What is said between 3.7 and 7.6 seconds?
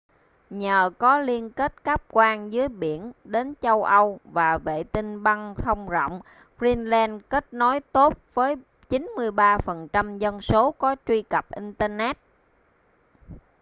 âu và vệ tinh băng thông rộng greenland kết